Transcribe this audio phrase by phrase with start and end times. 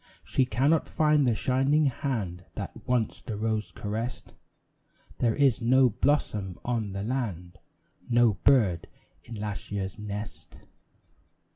[0.23, 4.33] She cannot find the shining hand That once the rose caressed;
[5.19, 7.59] There is no blossom on the land,
[8.09, 8.87] No bird
[9.23, 10.57] in last year's nest.